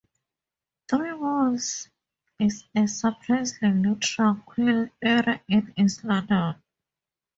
Three 0.89 1.11
Mills 1.11 1.87
is 2.39 2.63
a 2.73 2.87
surprisingly 2.87 3.93
tranquil 3.97 4.89
area 4.99 5.43
in 5.47 5.71
east 5.77 6.03
London. 6.03 6.55